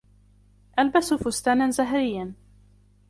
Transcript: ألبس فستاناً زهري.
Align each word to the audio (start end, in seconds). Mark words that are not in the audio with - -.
ألبس 0.79 1.13
فستاناً 1.13 1.69
زهري. 1.69 2.33